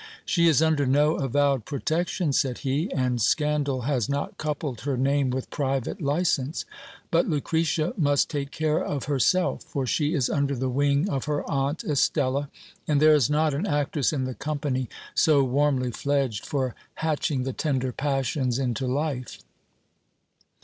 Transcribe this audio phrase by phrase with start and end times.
[0.25, 5.29] She is under no avowed protection, said he; and scandal has not coupled her name
[5.29, 6.65] with private licence;
[7.11, 11.47] but Lucretia must take care of herself, for she is under the wing of her
[11.47, 12.49] aunt Estella;
[12.87, 17.53] and there is not an actress in the company so warmly fledged for hatching the
[17.53, 19.37] tender passions into fife.